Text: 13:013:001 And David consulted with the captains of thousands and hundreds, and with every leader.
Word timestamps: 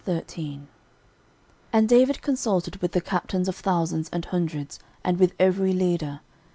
13:013:001 0.07 0.63
And 1.71 1.87
David 1.87 2.23
consulted 2.23 2.77
with 2.77 2.93
the 2.93 3.01
captains 3.01 3.47
of 3.47 3.55
thousands 3.55 4.09
and 4.09 4.25
hundreds, 4.25 4.79
and 5.03 5.19
with 5.19 5.33
every 5.37 5.73
leader. 5.73 6.21